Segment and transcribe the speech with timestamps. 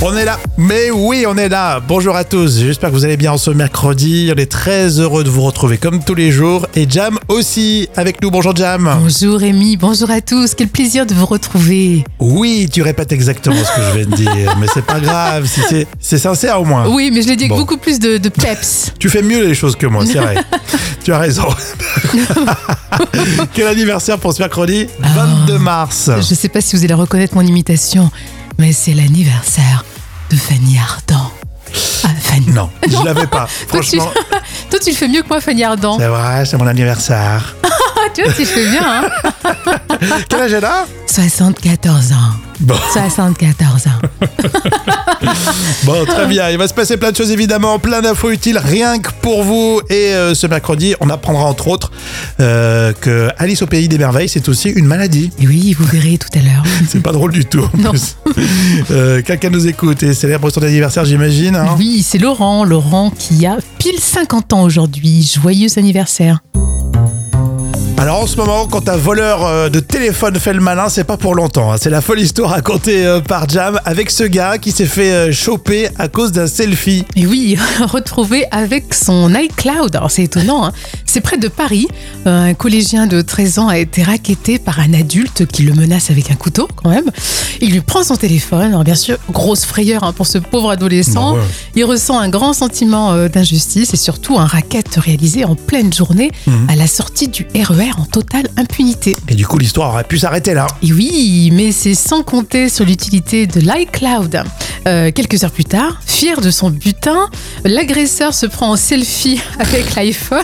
[0.00, 1.80] On est là, mais oui, on est là.
[1.86, 4.30] Bonjour à tous, j'espère que vous allez bien en ce mercredi.
[4.32, 6.66] On est très heureux de vous retrouver comme tous les jours.
[6.76, 8.30] Et Jam aussi avec nous.
[8.30, 8.88] Bonjour Jam.
[9.02, 10.54] Bonjour Rémi, bonjour à tous.
[10.54, 12.04] Quel plaisir de vous retrouver.
[12.20, 15.60] Oui, tu répètes exactement ce que je viens de dire, mais c'est pas grave, si
[15.68, 16.86] c'est- c'est sincère au moins.
[16.88, 18.92] Oui, mais je l'ai dit avec beaucoup plus de, de peps.
[19.00, 20.36] Tu fais mieux les choses que moi, c'est vrai.
[21.04, 21.48] tu as raison.
[23.52, 24.86] Quel anniversaire pour ce mercredi?
[25.00, 26.08] 22 mars.
[26.18, 28.12] Je sais pas si vous allez reconnaître mon imitation,
[28.58, 29.84] mais c'est l'anniversaire
[30.30, 31.30] de Fanny Ardant.
[32.04, 32.48] Ah, Fanny.
[32.48, 33.48] Non, je l'avais pas.
[33.70, 34.12] Toi tu, Franchement,
[34.70, 35.98] toi, tu le fais mieux que moi, Fanny Ardant.
[35.98, 37.56] c'est vrai, c'est mon anniversaire.
[38.34, 39.08] Tu le fais bien, hein
[40.28, 40.86] Quel âge elle a?
[41.06, 42.16] 74 ans.
[42.60, 42.74] Bon.
[42.92, 43.90] 74 ans.
[45.84, 46.50] Bon, très bien.
[46.50, 49.80] Il va se passer plein de choses évidemment, plein d'infos utiles rien que pour vous.
[49.88, 51.90] Et euh, ce mercredi, on apprendra entre autres
[52.40, 55.30] euh, que Alice au pays des merveilles, c'est aussi une maladie.
[55.40, 56.62] Et oui, vous verrez tout à l'heure.
[56.88, 57.62] C'est pas drôle du tout.
[57.74, 57.90] en Non.
[57.90, 58.16] plus.
[58.90, 61.56] Euh, Quelqu'un nous écoute et célèbre son anniversaire, j'imagine.
[61.56, 62.64] hein Oui, c'est Laurent.
[62.64, 65.28] Laurent qui a pile 50 ans aujourd'hui.
[65.40, 66.40] Joyeux anniversaire.
[68.00, 71.16] Alors en ce moment, quand un voleur euh, de téléphone fait le malin, c'est pas
[71.16, 71.72] pour longtemps.
[71.72, 71.76] hein.
[71.80, 75.32] C'est la folle histoire racontée euh, par Jam avec ce gars qui s'est fait euh,
[75.32, 77.04] choper à cause d'un selfie.
[77.16, 79.96] Et oui, retrouvé avec son iCloud.
[79.96, 80.72] Alors c'est étonnant, hein.
[81.08, 81.88] C'est près de Paris.
[82.26, 86.30] Un collégien de 13 ans a été raquetté par un adulte qui le menace avec
[86.30, 87.10] un couteau quand même.
[87.60, 88.68] Il lui prend son téléphone.
[88.72, 91.32] Alors bien sûr, grosse frayeur hein, pour ce pauvre adolescent.
[91.34, 91.46] Bah ouais.
[91.76, 96.30] Il ressent un grand sentiment euh, d'injustice et surtout un racket réalisé en pleine journée
[96.46, 96.68] Mhm.
[96.70, 99.16] à la sortie du RER en totale impunité.
[99.28, 100.66] Et du coup, l'histoire aurait pu s'arrêter là.
[100.82, 104.42] Et oui, mais c'est sans compter sur l'utilité de l'iCloud.
[104.86, 107.28] Euh, quelques heures plus tard, fier de son butin,
[107.64, 110.38] l'agresseur se prend en selfie avec l'iPhone.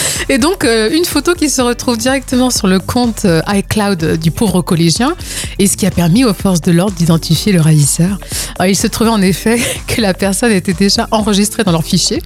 [0.28, 4.30] Et donc, euh, une photo qui se retrouve directement sur le compte euh, iCloud du
[4.30, 5.14] pauvre collégien,
[5.58, 8.18] et ce qui a permis aux forces de l'ordre d'identifier le ravisseur.
[8.58, 12.22] Alors, il se trouvait en effet que la personne était déjà enregistrée dans leur fichier,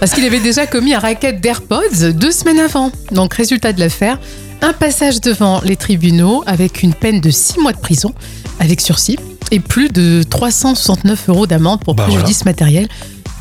[0.00, 2.90] parce qu'il avait déjà commis un racket d'AirPods deux semaines avant.
[3.12, 4.18] Donc, résultat de l'affaire,
[4.62, 8.14] un passage devant les tribunaux avec une peine de 6 mois de prison
[8.60, 9.18] avec sursis
[9.50, 12.88] et plus de 369 euros d'amende pour Bah préjudice matériel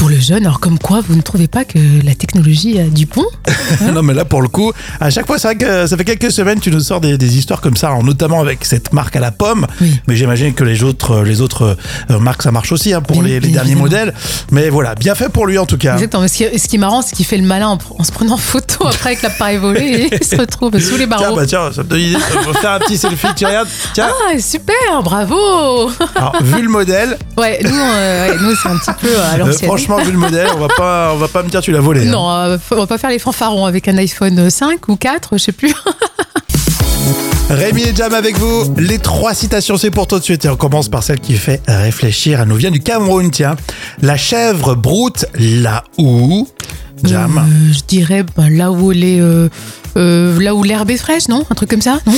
[0.04, 0.46] pour le jeune.
[0.46, 3.24] Alors comme quoi, vous ne trouvez pas que la technologie a du bon
[3.94, 6.30] non mais là pour le coup, à chaque fois c'est vrai que ça fait quelques
[6.30, 9.32] semaines tu nous sors des, des histoires comme ça, notamment avec cette marque à la
[9.32, 9.66] pomme.
[9.80, 10.02] Oui.
[10.08, 11.78] Mais j'imagine que les autres les autres
[12.12, 13.84] euh, marques ça marche aussi hein, pour Bien- les, les bien derniers évidemment.
[13.84, 14.14] modèles.
[14.52, 15.94] Mais voilà, bien fait pour lui en tout cas.
[15.94, 16.28] Exactement.
[16.28, 18.86] Ce qui, ce qui est marrant, c'est qu'il fait le malin en, se prenant photo
[18.88, 19.82] après avec l'appareil volé
[20.12, 21.36] et il se retrouve sous les Tiens, barreaux.
[21.38, 22.18] bah tiens, ça me donne idée.
[22.50, 23.28] On faire un petit selfie.
[23.38, 28.56] Tu regardes Tiens, Ah, super, bravo alors, vu le modèle, Ouais, nous, euh, ouais, nous
[28.62, 29.70] c'est un petit peu à euh, l'ancienne.
[29.94, 32.08] Franchement, vu le modèle, on va pas, on va pas me dire tu l'as volé.
[32.08, 32.12] hein.
[32.12, 35.38] non, euh, on va pas faire les fanfarons avec un iPhone 5 ou 4, je
[35.38, 35.74] sais plus.
[37.50, 38.74] Rémi et Jam avec vous.
[38.78, 40.46] Les trois citations, c'est pour tout de suite.
[40.46, 42.40] Et on commence par celle qui fait réfléchir.
[42.42, 43.56] Elle nous vient du Cameroun, tiens.
[44.02, 46.48] La chèvre broute là où
[47.04, 47.38] Jam.
[47.38, 49.50] Euh, je dirais ben, là où les, euh,
[49.98, 51.46] euh, là où l'herbe est fraîche, non?
[51.50, 52.14] Un truc comme ça, non?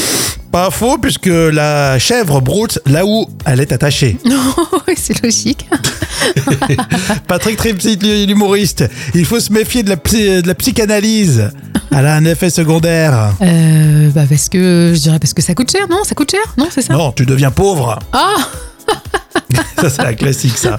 [0.51, 4.18] Pas faux, puisque la chèvre broute là où elle est attachée.
[4.25, 4.53] Non,
[4.96, 5.68] c'est logique.
[7.28, 8.85] Patrick Tripsit, l'humoriste.
[9.13, 11.50] Il faut se méfier de la, psy- de la psychanalyse.
[11.91, 13.34] Elle a un effet secondaire.
[13.41, 16.03] Euh, bah parce que je dirais parce que ça coûte cher, non?
[16.03, 16.94] Ça coûte cher, non C'est ça?
[16.94, 18.00] Non, tu deviens pauvre.
[18.13, 18.35] Ah
[19.81, 20.77] Ça, c'est la classique, ça.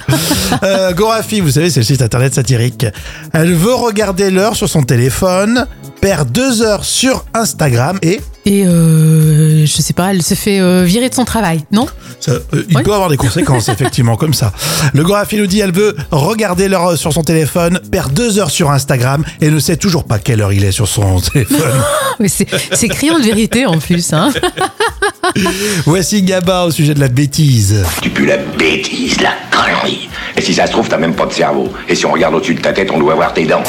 [0.63, 2.85] Euh, Gorafi, vous savez, c'est le site internet satirique.
[3.33, 5.67] Elle veut regarder l'heure sur son téléphone,
[6.01, 9.26] perd deux heures sur Instagram et Et euh,
[9.67, 11.87] je sais pas, elle se fait euh, virer de son travail, non?
[12.19, 14.51] Ça, euh, il peut avoir des conséquences, effectivement, comme ça.
[14.93, 18.71] Le Gorafi nous dit elle veut regarder l'heure sur son téléphone, perd deux heures sur
[18.71, 21.81] Instagram et ne sait toujours pas quelle heure il est sur son téléphone.
[22.19, 24.13] Mais c'est c'est criant de vérité en plus.
[24.13, 24.31] Hein.
[25.85, 27.83] Voici Gaba au sujet de la bêtise.
[28.01, 30.09] Tu pues la bêtise, la connerie.
[30.35, 31.71] Et si ça se trouve, t'as même pas de cerveau.
[31.87, 33.63] Et si on regarde au-dessus de ta tête, on doit voir tes dents.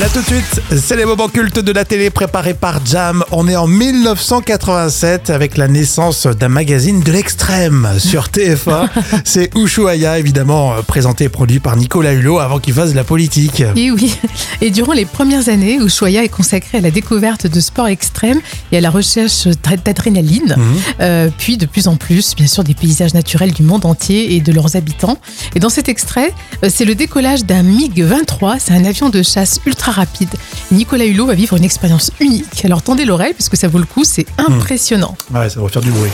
[0.00, 3.22] Là tout de suite, c'est les moments cultes de la télé préparés par Jam.
[3.30, 8.88] On est en 1987 avec la naissance d'un magazine de l'extrême sur TF1.
[9.24, 13.04] c'est Ushuaïa, évidemment, euh, présenté et produit par Nicolas Hulot avant qu'il fasse de la
[13.04, 13.62] politique.
[13.76, 14.16] Et oui.
[14.60, 18.40] Et durant les premières années, Ushuaïa est consacré à la découverte de sports extrêmes
[18.72, 20.56] et à la recherche d'a- d'adrénaline.
[21.00, 24.40] Euh, puis de plus en plus, bien sûr, des paysages naturels du monde entier et
[24.40, 25.18] de leurs habitants.
[25.54, 26.32] Et dans cet extrait,
[26.64, 28.56] euh, c'est le décollage d'un MiG-23.
[28.58, 30.30] C'est un avion de chasse ultra rapide.
[30.72, 32.64] Nicolas Hulot va vivre une expérience unique.
[32.64, 35.16] Alors tendez l'oreille parce que ça vaut le coup, c'est impressionnant.
[35.32, 36.10] Ouais, ça va faire du bruit.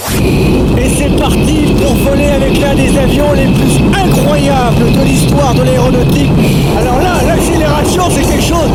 [0.79, 5.63] Et c'est parti pour voler avec l'un des avions les plus incroyables de l'histoire de
[5.63, 6.31] l'aéronautique.
[6.79, 8.71] Alors là, l'accélération, c'est quelque chose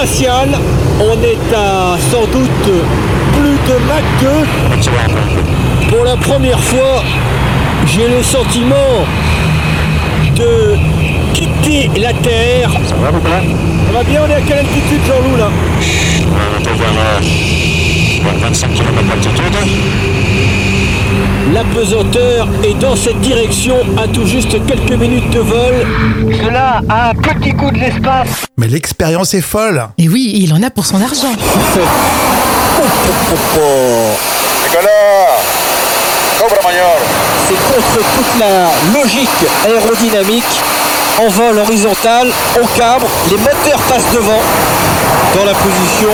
[0.00, 0.48] spatial.
[0.98, 2.70] On est à sans doute
[3.34, 4.28] plus de Mach 2.
[5.88, 7.02] Pour la première fois,
[7.86, 9.04] j'ai le sentiment
[10.36, 10.76] de
[11.34, 12.70] quitter la Terre.
[12.86, 13.42] Ça va, mon père
[13.86, 15.50] Ça va bien, on est à quelle altitude, Jean-Loup, là?
[16.26, 17.20] On euh,
[18.24, 19.56] ouais, 25 km d'altitude.
[21.52, 25.86] La pesanteur est dans cette direction à tout juste quelques minutes de vol.
[26.42, 28.46] Cela a un petit coup de l'espace.
[28.56, 29.88] Mais l'expérience est folle.
[29.98, 31.32] Et oui, il en a pour son argent.
[37.48, 39.28] C'est contre toute la logique
[39.64, 40.60] aérodynamique.
[41.20, 42.28] En vol horizontal,
[42.62, 44.40] on cabre, les moteurs passent devant
[45.34, 46.08] dans la position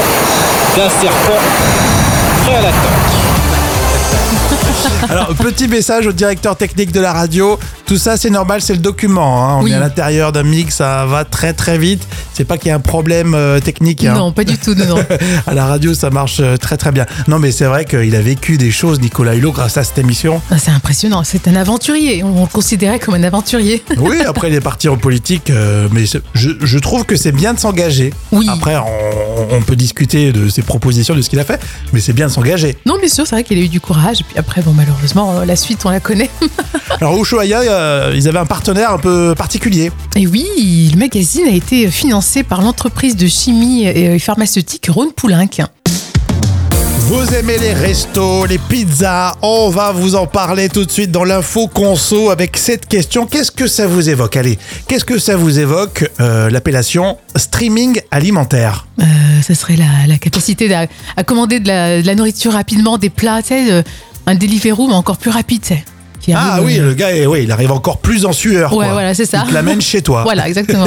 [0.76, 1.42] d'un serpent
[2.42, 3.25] prêt à l'attaque.
[5.08, 7.58] Alors, petit message au directeur technique de la radio.
[7.86, 9.44] Tout ça, c'est normal, c'est le document.
[9.48, 9.58] hein.
[9.60, 9.70] On Oui.
[9.70, 12.06] est à l'intérieur d'un mix, ça va très très vite.
[12.32, 14.04] C'est pas qu'il y a un problème euh, technique.
[14.04, 14.14] hein.
[14.14, 14.96] Non, pas du tout, non, non.
[15.46, 17.06] à la radio, ça marche euh, très très bien.
[17.28, 20.42] Non, mais c'est vrai qu'il a vécu des choses, Nicolas Hulot, grâce à cette émission.
[20.50, 22.24] Ah, C'est impressionnant, c'est un aventurier.
[22.24, 23.84] On le considérait comme un aventurier.
[23.98, 27.54] Oui, après, il est parti en politique, euh, mais je, je trouve que c'est bien
[27.54, 28.12] de s'engager.
[28.32, 28.46] Oui.
[28.50, 31.60] Après, on, on peut discuter de ses propositions, de ce qu'il a fait,
[31.92, 32.76] mais c'est bien de s'engager.
[32.84, 34.20] Non, bien sûr, c'est vrai qu'il a eu du courage.
[34.20, 36.30] Et puis après, bon, malheureusement, la suite, on la connaît.
[37.00, 39.92] Alors, Ushuaïa, euh, ils avaient un partenaire un peu particulier.
[40.16, 45.48] Et oui, le magazine a été financé par l'entreprise de chimie et pharmaceutique Rhône Poulenc.
[47.08, 49.36] Vous aimez les restos, les pizzas?
[49.40, 53.26] On va vous en parler tout de suite dans l'info conso avec cette question.
[53.26, 54.36] Qu'est-ce que ça vous évoque?
[54.36, 54.58] Allez,
[54.88, 58.88] qu'est-ce que ça vous évoque euh, l'appellation streaming alimentaire?
[59.00, 59.04] Euh,
[59.42, 63.10] ça serait la, la capacité à, à commander de la, de la nourriture rapidement, des
[63.10, 63.82] plats, tu sais, euh,
[64.26, 65.84] un Deliveroo, mais encore plus rapide, tu sais.
[66.26, 68.72] Qui Ah oui, euh, le gars, oui, il arrive encore plus en sueur.
[68.72, 68.92] Ouais, quoi.
[68.94, 69.42] voilà, c'est ça.
[69.44, 70.22] Il te l'amène chez toi.
[70.26, 70.84] Voilà, exactement.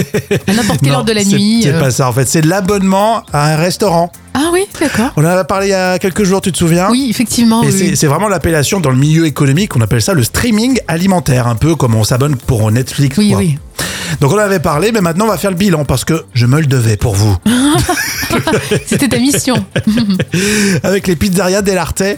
[0.48, 1.62] À n'importe quelle Non, heure de la c'est- nuit.
[1.64, 1.80] C'est euh.
[1.80, 4.12] pas ça en fait, c'est l'abonnement à un restaurant.
[4.34, 5.12] Ah oui, d'accord.
[5.18, 6.90] On en a parlé il y a quelques jours, tu te souviens?
[6.92, 7.64] Oui, effectivement.
[7.64, 11.48] Et oui, c'est vraiment l'appellation dans le milieu économique, on appelle ça le streaming alimentaire,
[11.48, 13.18] un peu comme on s'abonne pour Netflix.
[13.18, 13.40] Oui, quoi.
[13.40, 13.58] oui.
[14.22, 16.46] Donc on en avait parlé, mais maintenant on va faire le bilan parce que je
[16.48, 17.38] me le devais pour vous.
[18.86, 19.64] C'était ta mission.
[20.84, 22.16] Avec les pizzerias Delarte euh,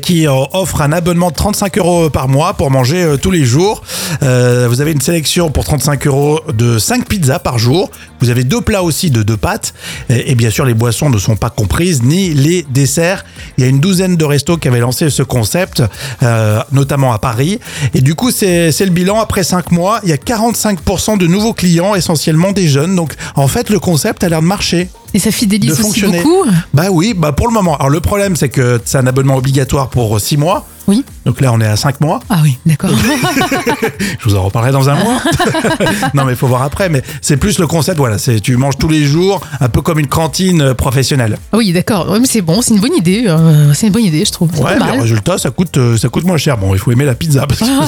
[0.00, 3.44] qui euh, offrent un abonnement de 35 euros par mois pour manger euh, tous les
[3.44, 3.82] jours.
[4.22, 7.90] Euh, vous avez une sélection pour 35 euros de 5 pizzas par jour.
[8.22, 9.74] Vous avez deux plats aussi de deux pâtes.
[10.08, 13.24] Et, et bien sûr, les boissons ne sont pas comprises, ni les desserts.
[13.58, 15.82] Il y a une douzaine de restos qui avaient lancé ce concept,
[16.22, 17.58] euh, notamment à Paris.
[17.94, 19.20] Et du coup, c'est le bilan.
[19.20, 22.94] Après 5 mois, il y a 45% de nouveaux clients, essentiellement des jeunes.
[22.94, 24.88] Donc, en fait, le concept a l'air de marcher.
[25.14, 26.44] Et ça de fidélise aussi beaucoup.
[26.72, 27.76] Bah oui, bah pour le moment.
[27.76, 30.66] Alors le problème, c'est que c'est un abonnement obligatoire pour 6 mois.
[30.88, 31.04] Oui.
[31.24, 32.20] Donc là, on est à 5 mois.
[32.28, 32.90] Ah oui, d'accord.
[34.18, 35.20] Je vous en reparlerai dans un mois.
[36.14, 36.88] non, mais il faut voir après.
[36.88, 38.18] Mais c'est plus le concept, voilà.
[38.18, 41.38] C'est tu manges tous les jours, un peu comme une cantine euh, professionnelle.
[41.52, 42.10] oui, d'accord.
[42.10, 43.24] Ouais, mais c'est bon, c'est une bonne idée.
[43.26, 44.50] euh, c'est une bonne idée, je trouve.
[44.60, 45.00] Ouais, mais mal.
[45.00, 46.58] résultat, ça coûte, euh, ça coûte moins cher.
[46.58, 47.46] Bon, il faut aimer la pizza.
[47.60, 47.86] Ah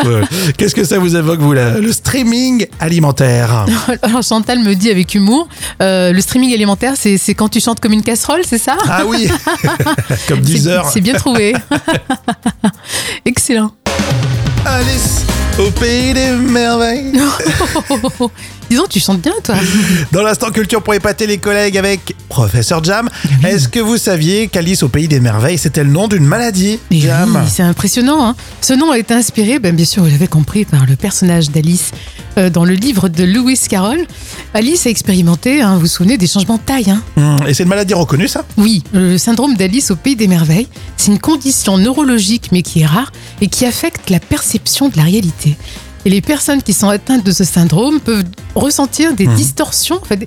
[0.56, 3.66] Qu'est-ce que ça vous évoque, vous, là Le streaming alimentaire?
[4.02, 5.48] Alors Chantal me dit avec humour,
[5.82, 8.76] euh, le streaming alimentaire, c'est quand tu chantes comme une casserole, c'est ça?
[8.88, 9.28] Ah oui
[10.28, 10.86] Comme C'est- 10 heures.
[10.88, 11.54] C'est bien trouvé.
[13.26, 13.72] Excellent.
[14.66, 15.22] Alice
[15.58, 17.12] au pays des merveilles.
[18.68, 19.54] Disons, tu chantes bien, toi.
[20.10, 23.08] Dans l'instant culture pour épater les collègues avec Professeur Jam,
[23.46, 27.00] est-ce que vous saviez qu'Alice au pays des merveilles, c'était le nom d'une maladie Et
[27.00, 27.38] Jam?
[27.40, 28.26] oui, c'est impressionnant.
[28.26, 28.34] hein.
[28.60, 31.92] Ce nom a été inspiré, ben, bien sûr, vous l'avez compris, par le personnage d'Alice
[32.38, 34.04] euh, dans le livre de Lewis Carroll.
[34.52, 36.90] Alice a expérimenté, hein, vous vous souvenez, des changements de taille.
[36.90, 37.02] hein.
[37.16, 38.44] Hum, Et c'est une maladie reconnue, ça?
[38.58, 42.86] Oui, le syndrome d'Alice au pays des merveilles, c'est une condition neurologique mais qui est
[42.86, 45.56] rare et qui affecte la perception de la réalité.
[46.04, 50.26] Et les personnes qui sont atteintes de ce syndrome peuvent ressentir des distorsions en fait,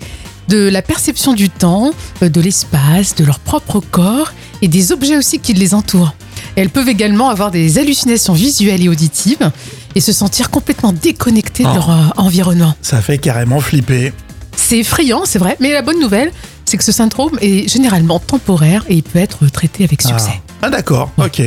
[0.49, 1.91] de la perception du temps,
[2.23, 6.13] euh, de l'espace, de leur propre corps et des objets aussi qui les entourent.
[6.55, 9.51] Elles peuvent également avoir des hallucinations visuelles et auditives
[9.95, 11.73] et se sentir complètement déconnectées de Oh.
[11.75, 12.73] leur euh, environnement.
[12.81, 14.11] Ça fait carrément flipper.
[14.57, 16.31] C'est effrayant, c'est vrai, mais la bonne nouvelle,
[16.65, 20.31] c'est que ce syndrome est généralement temporaire et il peut être traité avec succès.
[20.61, 21.41] Ah, Ah, d'accord, ok.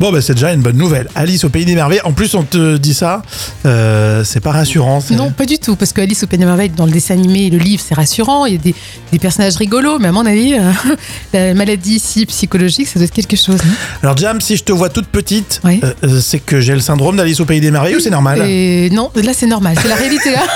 [0.00, 1.08] Bon, bah, c'est déjà une bonne nouvelle.
[1.16, 2.00] Alice au pays des merveilles.
[2.04, 3.22] En plus, on te dit ça,
[3.66, 5.02] euh, c'est pas rassurant.
[5.10, 7.46] Non, pas du tout, parce que Alice au Pays des Merveilles, dans le dessin animé
[7.46, 8.74] et le livre, c'est rassurant, il y a des,
[9.10, 10.70] des personnages rigolos, mais à mon avis, euh,
[11.32, 13.58] la maladie ici psychologique, ça doit être quelque chose.
[13.60, 13.74] hein.
[14.04, 15.80] Alors, Jam, si je te vois toute petite, Oui.
[15.82, 18.42] euh, euh, c'est que j'ai le syndrome d'Alice au pays des merveilles ou c'est normal?
[18.46, 20.42] Et non, là c'est normal, c'est la réalité là.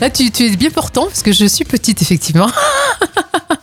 [0.00, 2.50] Là, tu, tu es bien portant, parce que je suis petite, effectivement.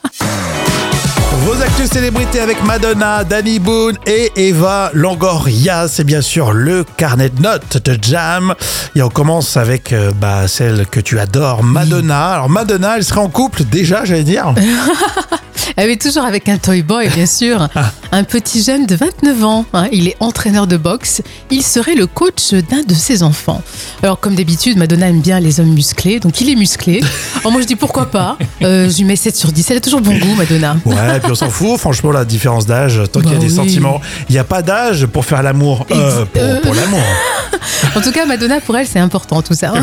[1.57, 5.87] Vos actus célébrités avec Madonna, Danny Boone et Eva Longoria.
[5.87, 8.53] C'est bien sûr le carnet de notes de Jam.
[8.95, 12.33] Et on commence avec euh, bah, celle que tu adores, Madonna.
[12.33, 14.53] Alors Madonna, elle serait en couple déjà, j'allais dire.
[15.75, 17.67] Elle est toujours avec un toy boy, bien sûr.
[18.11, 19.65] Un petit jeune de 29 ans.
[19.73, 19.87] hein.
[19.91, 21.21] Il est entraîneur de boxe.
[21.51, 23.61] Il serait le coach d'un de ses enfants.
[24.03, 26.19] Alors, comme d'habitude, Madonna aime bien les hommes musclés.
[26.19, 27.01] Donc, il est musclé.
[27.39, 28.37] Alors, moi, je dis pourquoi pas.
[28.61, 29.71] Euh, je lui mets 7 sur 10.
[29.71, 30.77] Elle a toujours bon goût, Madonna.
[30.85, 33.41] Ouais, et puis on s'en fout, franchement, la différence d'âge, tant qu'il y a Bah
[33.41, 33.55] des oui.
[33.55, 35.85] sentiments, il n'y a pas d'âge pour faire l'amour.
[35.91, 36.61] Euh, pour euh.
[36.61, 36.99] pour l'amour.
[37.95, 39.73] En tout cas, Madonna, pour elle, c'est important tout ça.
[39.75, 39.81] hein.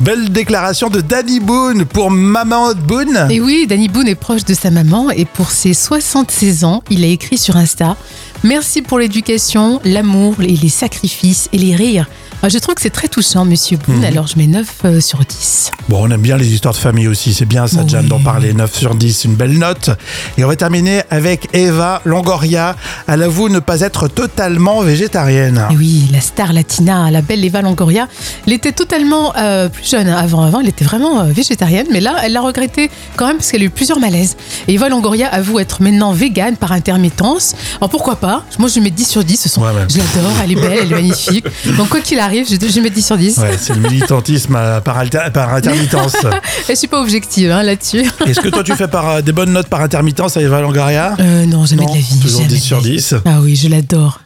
[0.00, 3.26] Belle déclaration de Danny Boone pour Maman Boone.
[3.30, 7.02] Et oui, Danny Boone est proche de sa maman et pour ses 76 ans, il
[7.02, 7.96] a écrit sur Insta
[8.44, 12.06] Merci pour l'éducation, l'amour et les sacrifices et les rires.
[12.44, 14.04] Ah, Je trouve que c'est très touchant, monsieur Boone, Mhm.
[14.04, 15.70] alors je mets 9 euh, sur 10.
[15.88, 17.88] Bon, on aime bien les histoires de famille aussi, c'est bien ça, Oui.
[17.88, 18.52] Jam, d'en parler.
[18.52, 19.90] 9 sur 10, une belle note.
[20.36, 22.74] Et on va terminer avec Eva Longoria.
[23.06, 25.64] Elle avoue ne pas être totalement végétarienne.
[25.70, 28.08] Et oui, la star latina, la belle Eva Longoria,
[28.44, 30.42] elle était totalement euh, plus jeune avant.
[30.42, 33.62] Avant, elle était vraiment euh, végétarienne, mais là, elle l'a regretté quand même parce qu'elle
[33.62, 34.36] a eu plusieurs malaises.
[34.66, 37.54] Et Eva Longoria avoue être maintenant végane par intermittence.
[37.80, 38.31] Alors pourquoi pas?
[38.58, 39.36] Moi, je mets 10 sur 10.
[39.40, 39.68] Ce sont, Ouais.
[39.88, 41.44] Je l'adore, elle est belle, elle est magnifique.
[41.76, 43.38] Donc quoi qu'il arrive, je, je mets 10 sur 10.
[43.38, 46.16] Ouais, c'est le militantisme euh, par, alter- par intermittence.
[46.68, 48.00] Je suis pas objective hein, là-dessus.
[48.26, 51.14] Est-ce que toi tu fais par, euh, des bonnes notes par intermittence à Eva Longoria
[51.20, 52.20] Euh, non, jamais Non, de la vie.
[52.20, 52.90] toujours jamais 10 de sur la vie.
[52.96, 53.14] 10.
[53.24, 54.20] Ah oui, je l'adore.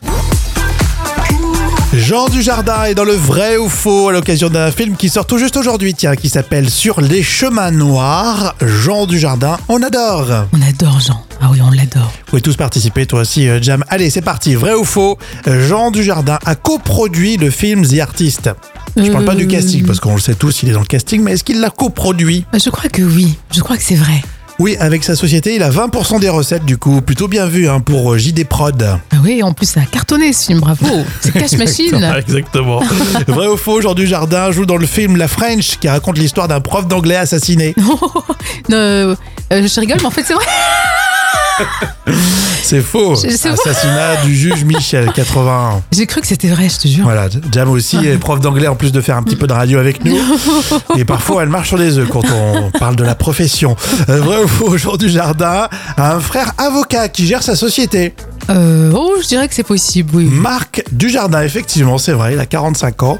[1.93, 5.37] Jean Dujardin est dans le vrai ou faux à l'occasion d'un film qui sort tout
[5.37, 8.55] juste aujourd'hui, tiens, qui s'appelle Sur les chemins noirs.
[8.61, 10.47] Jean Dujardin, on adore.
[10.53, 11.23] On adore Jean.
[11.41, 12.11] Ah oui, on l'adore.
[12.25, 13.83] Vous pouvez tous participer, toi aussi, euh, Jam.
[13.89, 14.53] Allez, c'est parti.
[14.55, 15.17] Vrai ou faux
[15.47, 18.49] euh, Jean Dujardin a coproduit le film The Artist.
[18.97, 20.85] Je parle pas du Euh, casting, parce qu'on le sait tous, il est dans le
[20.87, 22.45] casting, mais est-ce qu'il l'a coproduit?
[22.53, 23.37] Je crois que oui.
[23.55, 24.21] Je crois que c'est vrai.
[24.59, 27.01] Oui, avec sa société, il a 20% des recettes, du coup.
[27.01, 28.81] Plutôt bien vu hein, pour euh, JD Prod.
[28.81, 30.59] Ah oui, en plus, ça a cartonné ce film.
[30.59, 30.87] Bravo.
[31.21, 32.03] C'est Cash Machine.
[32.17, 32.79] Exactement.
[33.27, 36.59] Vrai ou faux, Jean Dujardin joue dans le film La French, qui raconte l'histoire d'un
[36.59, 37.75] prof d'anglais assassiné.
[38.71, 39.15] Euh,
[39.53, 40.43] euh, je rigole, mais en fait, c'est vrai.
[42.63, 43.13] C'est faux.
[43.13, 45.81] Assassinat du juge Michel, 81.
[45.93, 47.05] J'ai cru que c'était vrai, je te jure.
[47.05, 49.79] Voilà, Jam aussi est prof d'anglais en plus de faire un petit peu de radio
[49.79, 50.17] avec nous.
[50.97, 53.75] Et parfois, elle marche sur les œufs quand on parle de la profession.
[54.09, 58.13] Euh, vrai ou faux, Jean Dujardin a un frère avocat qui gère sa société.
[58.49, 60.25] Euh, oh, je dirais que c'est possible, oui.
[60.25, 63.19] Marc Dujardin, effectivement, c'est vrai, il a 45 ans.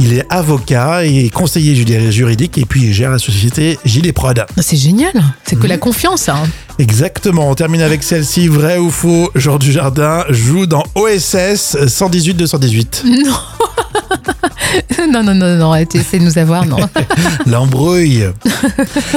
[0.00, 1.74] Il est avocat et conseiller
[2.10, 4.44] juridique et puis il gère la société Gilet Prod.
[4.60, 5.12] C'est génial.
[5.44, 6.28] C'est que la confiance.
[6.28, 6.42] Hein.
[6.78, 8.48] Exactement, on termine avec celle-ci.
[8.48, 13.02] Vrai ou faux, Jean Dujardin joue dans OSS 118-218.
[15.12, 15.22] Non.
[15.22, 16.76] non, non, non, non, tu essaies de nous avoir, non.
[17.46, 18.24] L'embrouille.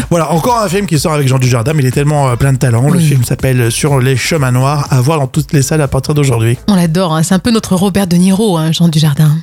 [0.10, 2.54] voilà, encore un film qui sort avec Jean Dujardin, mais il est tellement euh, plein
[2.54, 2.90] de talent.
[2.90, 3.06] Le Oui.
[3.06, 6.58] film s'appelle Sur les chemins noirs, à voir dans toutes les salles à partir d'aujourd'hui.
[6.70, 7.24] On l'adore, hein.
[7.24, 9.36] c'est un peu notre Robert De Niro, hein, Jean Dujardin.